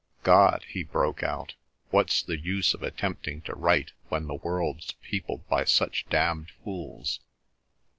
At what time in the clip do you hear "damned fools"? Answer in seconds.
6.09-7.19